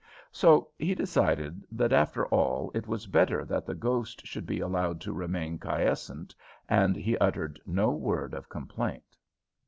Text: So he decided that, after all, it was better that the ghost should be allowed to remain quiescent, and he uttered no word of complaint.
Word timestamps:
So 0.31 0.69
he 0.79 0.95
decided 0.95 1.61
that, 1.71 1.93
after 1.93 2.25
all, 2.33 2.71
it 2.73 2.87
was 2.87 3.05
better 3.05 3.45
that 3.45 3.67
the 3.67 3.75
ghost 3.75 4.25
should 4.25 4.47
be 4.47 4.59
allowed 4.59 4.99
to 5.01 5.13
remain 5.13 5.59
quiescent, 5.59 6.33
and 6.67 6.95
he 6.95 7.19
uttered 7.19 7.61
no 7.67 7.91
word 7.91 8.33
of 8.33 8.49
complaint. 8.49 9.03